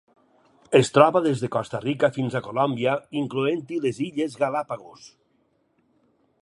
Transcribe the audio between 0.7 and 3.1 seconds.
Es troba des de Costa Rica fins a Colòmbia,